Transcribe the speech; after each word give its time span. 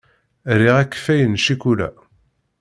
Riɣ 0.59 0.75
akeffay 0.79 1.21
n 1.25 1.39
ccikula. 1.41 1.89